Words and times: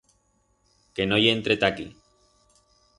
Que 0.97 1.07
no 1.11 1.21
i 1.27 1.29
entre 1.37 1.59
ta 1.65 1.73
aquí. 1.77 1.89